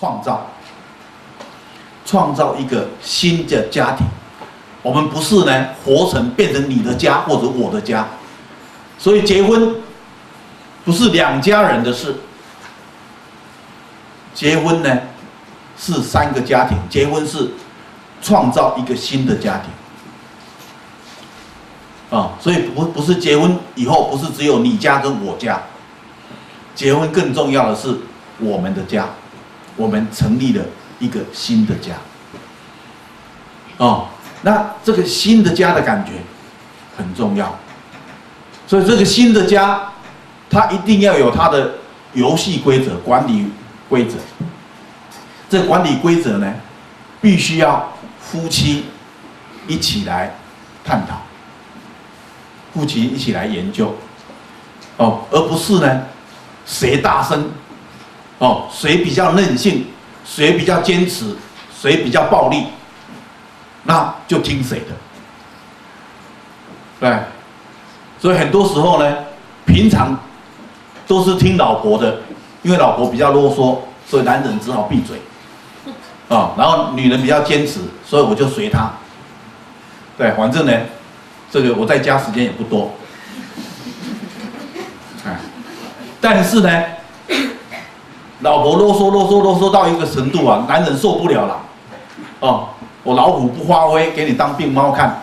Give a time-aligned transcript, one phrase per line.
[0.00, 0.46] 创造，
[2.06, 4.06] 创造一个新的家庭。
[4.82, 8.08] 我们不是呢，活成变成你的家或者我的家。
[8.98, 9.76] 所以结婚
[10.86, 12.16] 不是两家人的事，
[14.34, 15.00] 结婚呢
[15.76, 17.50] 是三个家庭，结婚是
[18.22, 19.70] 创造一个新的家庭。
[22.18, 25.60] 啊，所以不不是结婚以后不是只有你家跟我家，
[26.74, 27.98] 结婚更重要的是
[28.38, 29.06] 我们的家，
[29.76, 30.64] 我们成立了
[30.98, 31.94] 一个新的家。
[33.78, 34.08] 哦，
[34.42, 36.12] 那这个新的家的感觉
[36.96, 37.58] 很重要，
[38.66, 39.90] 所以这个新的家，
[40.50, 41.74] 它一定要有它的
[42.12, 43.50] 游戏规则、管理
[43.88, 44.16] 规则。
[45.48, 46.54] 这管理规则呢，
[47.20, 48.84] 必须要夫妻
[49.66, 50.34] 一起来
[50.84, 51.22] 探讨。
[52.72, 53.96] 夫妻一起来研究，
[54.96, 56.02] 哦，而不是呢，
[56.64, 57.50] 谁大声，
[58.40, 59.86] 哦，谁比较任性，
[60.24, 61.36] 谁比较坚持，
[61.72, 62.66] 谁比较暴力，
[63.84, 64.86] 那就听谁的，
[66.98, 67.18] 对，
[68.18, 69.16] 所以很多时候呢，
[69.64, 70.18] 平常
[71.06, 72.20] 都是听老婆的，
[72.62, 75.20] 因为老婆比较啰嗦，所以男人只好闭嘴，
[76.28, 78.90] 啊，然后女人比较坚持，所以我就随她，
[80.18, 80.72] 对，反正呢。
[81.52, 82.94] 这个我在家时间也不多，
[86.20, 86.84] 但是呢，
[88.40, 91.60] 老婆啰嗦啰嗦啰嗦到一个程度啊，男人受不了了，
[92.40, 92.68] 哦，
[93.02, 95.22] 我老虎不发威，给你当病猫看，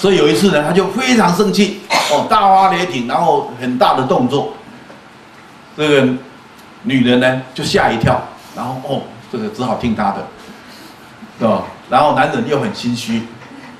[0.00, 1.80] 所以有一次呢，他就非常生气，
[2.10, 4.52] 哦，大发雷霆，然后很大的动作，
[5.76, 6.08] 这个
[6.82, 8.22] 女人呢就吓一跳，
[8.54, 9.02] 然后哦，
[9.32, 10.26] 这个只好听他的，
[11.38, 11.62] 是吧？
[11.90, 13.22] 然后男人又很心虚。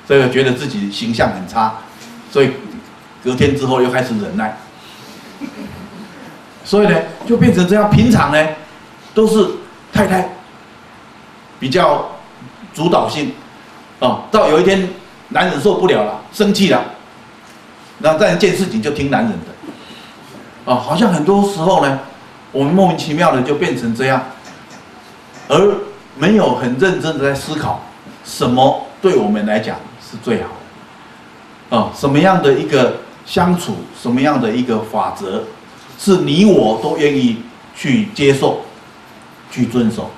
[0.06, 1.72] 这个觉得自己形象很差，
[2.30, 2.50] 所以
[3.24, 4.54] 隔天之后又开始忍耐，
[6.62, 6.94] 所以呢
[7.26, 7.88] 就变成这样。
[7.88, 8.46] 平常呢
[9.14, 9.48] 都是
[9.92, 10.28] 太太
[11.58, 12.10] 比较
[12.74, 13.32] 主导性
[14.00, 14.88] 啊，到有一天
[15.28, 16.84] 男人受不了了，生气了，
[17.98, 22.00] 那这样一件事情就听男人的啊，好像很多时候呢，
[22.52, 24.22] 我们莫名其妙的就变成这样，
[25.48, 25.74] 而
[26.16, 27.80] 没有很认真的在思考
[28.24, 29.76] 什么对我们来讲。
[30.06, 30.50] 是最好
[31.70, 31.90] 的啊！
[31.96, 35.42] 什么样的一个相处，什么样的一个法则，
[35.98, 37.38] 是你我都愿意
[37.74, 38.60] 去接受、
[39.54, 40.10] 去遵守？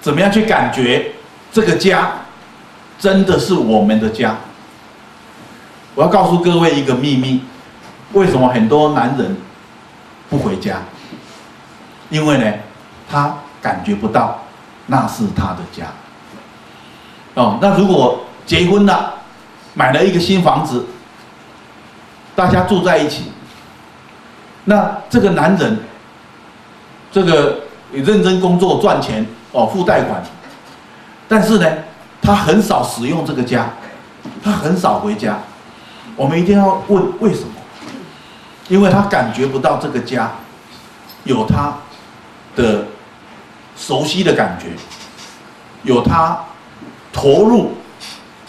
[0.00, 1.10] 怎么样去感觉
[1.50, 2.12] 这个家
[2.98, 4.36] 真的是我们的家？
[5.96, 7.42] 我要告诉各位一个秘密：
[8.12, 9.36] 为什么很多男人
[10.30, 10.82] 不回家？
[12.10, 12.52] 因为呢，
[13.10, 14.44] 他感觉不到
[14.86, 15.86] 那是他的家。
[17.34, 19.14] 哦，那如果结婚了，
[19.74, 20.86] 买了一个新房子，
[22.36, 23.32] 大家住在一起。
[24.66, 25.80] 那这个男人，
[27.10, 27.63] 这个
[27.94, 30.22] 你认真工作赚钱哦，付贷款，
[31.28, 31.66] 但是呢，
[32.20, 33.70] 他很少使用这个家，
[34.42, 35.38] 他很少回家。
[36.16, 37.54] 我们一定要问为什么？
[38.68, 40.32] 因为他感觉不到这个家
[41.22, 41.74] 有他
[42.56, 42.86] 的
[43.76, 44.66] 熟悉的感觉，
[45.84, 46.38] 有他
[47.12, 47.72] 投入。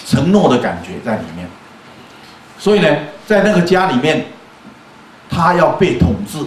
[0.08, 1.50] 承诺的感觉在里面，
[2.60, 2.88] 所以呢，
[3.26, 4.28] 在那个家里面，
[5.28, 6.38] 他要被统治，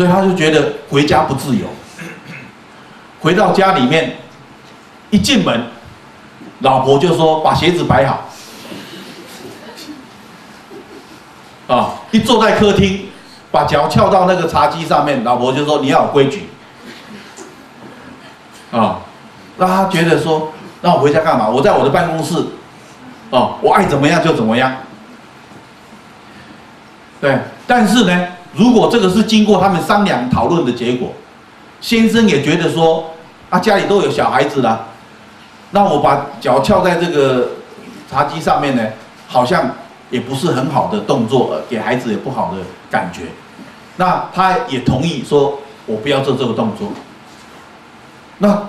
[0.00, 1.66] 所以他就觉得回家不自由。
[3.20, 4.16] 回到家里面，
[5.10, 5.66] 一进门，
[6.60, 8.24] 老婆就说：“把鞋子摆好。”
[11.68, 13.10] 啊，一坐在客厅，
[13.50, 16.48] 把脚翘到那个茶几上面，老婆就说：“你要有规矩。”
[18.72, 19.00] 啊，
[19.58, 20.50] 让他觉得说。
[20.80, 21.46] 那我回家干嘛？
[21.46, 22.42] 我在我的办公室，
[23.28, 24.72] 哦，我爱怎么样就怎么样。
[27.20, 31.12] 对，但是呢，如果这个是经过他们商量讨论的结果，
[31.80, 33.10] 先生也觉得说，
[33.48, 34.86] 啊，家里都有小孩子了，
[35.70, 37.50] 那我把脚翘在这个
[38.10, 38.82] 茶几上面呢，
[39.28, 39.70] 好像
[40.10, 42.58] 也不是很好的动作，给孩子也不好的
[42.90, 43.22] 感觉。
[43.96, 46.88] 那他也同意说，我不要做这个动作。
[48.38, 48.62] 那。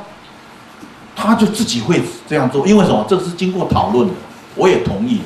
[1.14, 3.06] 他就自己会这样做，因为什么？
[3.08, 4.14] 这是经过讨论的，
[4.56, 5.22] 我也同意。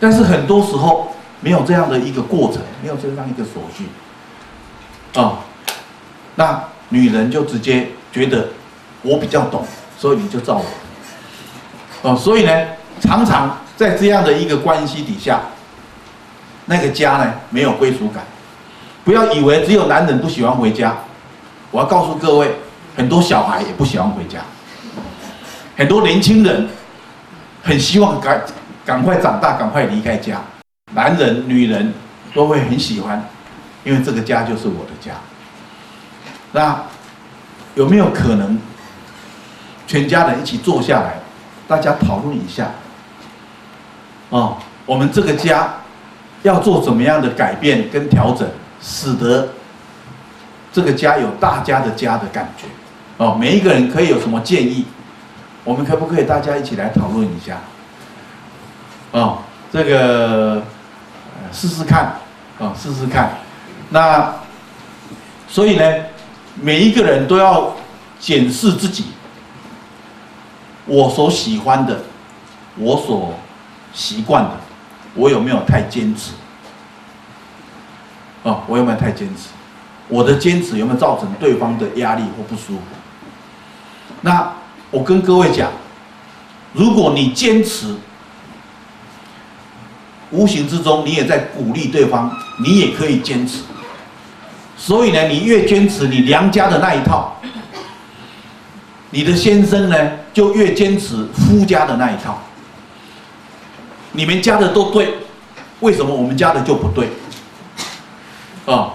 [0.00, 1.11] 但是很多时候
[1.42, 3.84] 没有这样的一个过程，没有这样一个手续
[5.20, 5.40] 啊，
[6.36, 8.48] 那女人就直接觉得
[9.02, 9.66] 我比较懂，
[9.98, 12.10] 所以你就照我。
[12.10, 12.66] 哦，所以呢，
[13.00, 15.40] 常常在这样的一个关系底下，
[16.66, 18.24] 那个家呢没有归属感。
[19.04, 20.96] 不要以为只有男人不喜欢回家，
[21.72, 22.54] 我要告诉各位，
[22.96, 24.38] 很多小孩也不喜欢回家。
[25.76, 26.68] 很多年轻人
[27.62, 28.40] 很希望赶
[28.84, 30.40] 赶快长大，赶快离开家。
[30.94, 31.92] 男人、女人
[32.34, 33.28] 都会很喜欢，
[33.84, 35.12] 因为这个家就是我的家。
[36.52, 36.82] 那
[37.74, 38.58] 有没有可能
[39.86, 41.14] 全家人一起坐下来，
[41.66, 42.70] 大家讨论一下？
[44.28, 44.56] 哦，
[44.86, 45.74] 我们这个家
[46.42, 48.48] 要做怎么样的改变跟调整，
[48.80, 49.48] 使得
[50.72, 52.66] 这个家有大家的家的感觉？
[53.18, 54.86] 哦，每一个人可以有什么建议？
[55.64, 57.60] 我们可不可以大家一起来讨论一下？
[59.12, 59.38] 哦，
[59.72, 60.62] 这个
[61.52, 62.16] 试试看，
[62.58, 63.38] 啊、试试看。
[63.90, 64.34] 那
[65.48, 65.84] 所以呢，
[66.60, 67.74] 每一个人都要
[68.18, 69.06] 检视自己，
[70.86, 72.00] 我所喜欢的，
[72.76, 73.34] 我所
[73.92, 74.50] 习惯的，
[75.14, 76.32] 我有没有太坚持？
[78.42, 79.50] 哦，我有没有太坚持？
[80.08, 82.80] 我的坚持有没有造成对方的压力或不舒服？
[84.22, 84.52] 那
[84.90, 85.70] 我跟各位讲，
[86.72, 87.94] 如果你坚持，
[90.32, 93.62] 无形之中你也在鼓励对方，你也可以坚持。
[94.76, 97.36] 所以呢，你越坚持你娘家的那一套，
[99.10, 99.96] 你的先生呢
[100.32, 102.40] 就越坚持夫家的那一套。
[104.12, 105.14] 你们家的都对，
[105.80, 107.08] 为什么我们家的就不对？
[108.66, 108.94] 啊，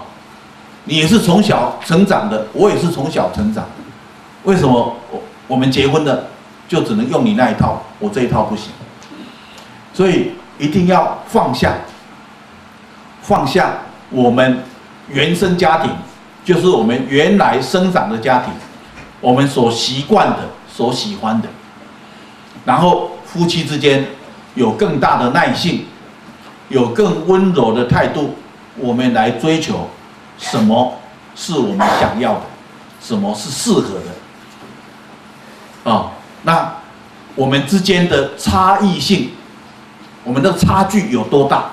[0.84, 3.64] 你也是从小成长的，我也是从小成长。
[4.44, 6.28] 为什么我我们结婚的
[6.68, 8.66] 就只能用你那一套，我这一套不行？
[9.94, 11.72] 所以一定要放下，
[13.22, 13.78] 放下
[14.10, 14.62] 我们
[15.08, 15.90] 原生家庭，
[16.44, 18.52] 就是我们原来生长的家庭，
[19.20, 20.38] 我们所习惯的、
[20.68, 21.48] 所喜欢的，
[22.64, 24.04] 然后夫妻之间
[24.54, 25.86] 有更大的耐性，
[26.68, 28.34] 有更温柔的态度，
[28.76, 29.88] 我们来追求
[30.38, 30.98] 什么
[31.34, 32.42] 是我们想要的，
[33.00, 35.90] 什么是适合的。
[35.90, 36.10] 啊、
[36.42, 36.74] 那
[37.34, 39.30] 我们之间的差异性，
[40.24, 41.64] 我们的差距有多大？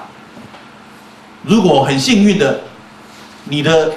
[1.44, 2.62] 如果很幸运的，
[3.46, 3.92] 你的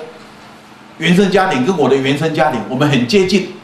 [0.98, 3.54] 原生家庭跟我的原生家庭，我们很接近，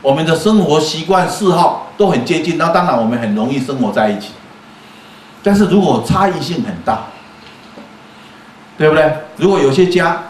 [0.00, 4.28] 我们的生活习惯、嗜好都很接近，那当然我们很容易生活在一起。
[5.42, 7.06] 但是如果差异性很大，
[8.78, 9.12] 对不对？
[9.36, 10.22] 如果有些家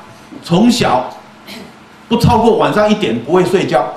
[0.42, 1.14] 从小
[2.08, 3.92] 不超过晚上一点不会睡觉。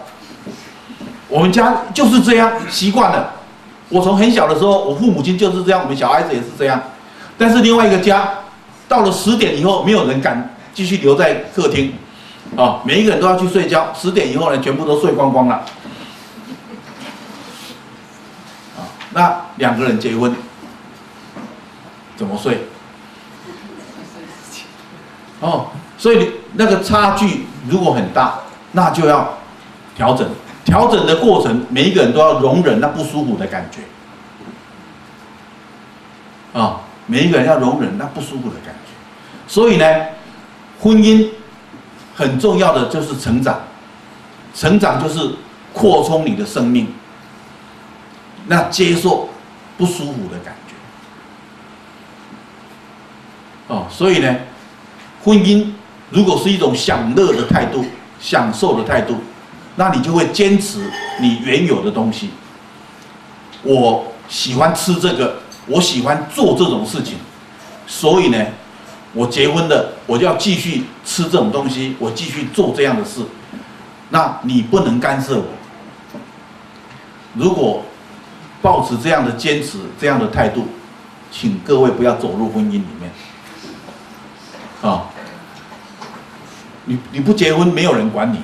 [1.28, 3.34] 我们家就是这样习惯了。
[3.90, 6.82] 我从很小的时候，我父母亲就是这样，我们小孩子也是这样。
[7.38, 8.30] 但是另外一个家，
[8.88, 11.94] 到了十点以后，没有人敢继续留在客厅，
[12.58, 13.94] 啊，每一个人都要去睡觉。
[13.94, 15.56] 十点以后呢，全部都睡光光了。
[18.76, 20.34] 啊，那两个人结婚
[22.16, 22.68] 怎么睡？
[25.42, 25.68] 哦，
[25.98, 28.40] 所以那个差距如果很大，
[28.72, 29.38] 那就要
[29.96, 30.28] 调整。
[30.66, 33.82] 调整的过程，每一个人都要容忍那不舒服的感觉，
[36.60, 38.92] 啊，每一个人要容忍那不舒服的感觉。
[39.48, 39.86] 所以呢，
[40.82, 41.30] 婚姻
[42.16, 43.60] 很重要的就是成长，
[44.56, 45.36] 成长就是
[45.72, 46.88] 扩充你的生命，
[48.48, 49.30] 那接受
[49.78, 50.74] 不舒服的感觉，
[53.68, 54.36] 哦，所以呢，
[55.24, 55.68] 婚姻
[56.10, 57.86] 如果是一种享乐的态度，
[58.20, 59.18] 享受的态度。
[59.76, 60.90] 那你就会坚持
[61.20, 62.30] 你原有的东西。
[63.64, 67.16] 我喜欢吃这个，我喜欢做这种事情，
[67.88, 68.46] 所以呢，
[69.14, 73.22] 我结婚了，我就要继续吃这种东西，我继续做这样的事。
[74.10, 75.46] 那你不能干涉我。
[77.34, 77.84] 如果
[78.62, 80.68] 抱持这样的坚持、这样的态度，
[81.32, 83.12] 请各位不要走入婚姻里面。
[84.82, 85.10] 啊，
[86.86, 88.40] 你你不结婚，没有人管你。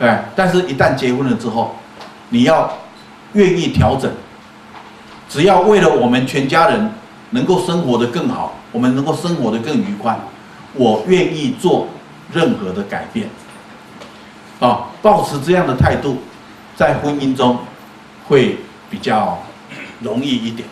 [0.00, 1.76] 哎，但是，一旦结婚了之后，
[2.30, 2.72] 你要
[3.34, 4.10] 愿意调整。
[5.28, 6.92] 只要为了我们全家人
[7.30, 10.18] 能够生活得更好，我们能够生活得更愉快，
[10.74, 11.86] 我愿意做
[12.32, 13.28] 任何的改变。
[14.60, 16.18] 啊，保持这样的态度，
[16.76, 17.58] 在婚姻中
[18.28, 18.58] 会
[18.90, 19.42] 比较
[20.00, 20.68] 容易一点。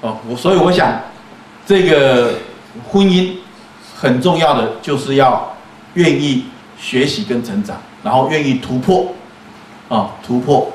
[0.00, 1.00] 哦，我所以我想，
[1.66, 2.34] 这个
[2.88, 3.36] 婚姻
[3.96, 5.54] 很重要的就是要
[5.94, 6.44] 愿意
[6.84, 7.80] 学习跟成长。
[8.02, 9.14] 然后愿意突破，
[9.88, 10.70] 啊，突破，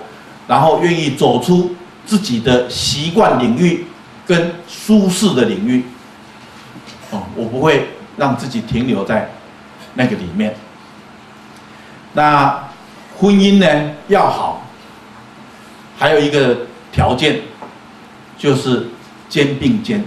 [0.48, 3.86] 然后愿意走出自己的习惯领域
[4.26, 5.84] 跟舒适的领域，
[7.12, 9.30] 哦，我不会让自己停留在
[9.94, 10.56] 那个里面。
[12.14, 12.68] 那
[13.16, 14.66] 婚姻呢要好，
[16.00, 17.42] 还有一个条件
[18.40, 18.88] 就是
[19.30, 20.04] 肩并肩。